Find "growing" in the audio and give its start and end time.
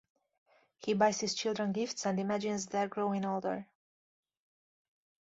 2.87-3.23